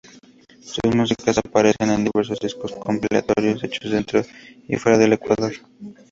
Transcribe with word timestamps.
Sus 0.63 0.95
músicas 0.95 1.37
aparecen 1.37 1.91
en 1.91 2.05
diversos 2.05 2.39
discos 2.39 2.71
compilatorios 2.73 3.63
hechos 3.63 3.91
dentro 3.91 4.23
y 4.67 4.75
fuera 4.77 4.97
del 4.97 5.13
Ecuador. 5.13 5.51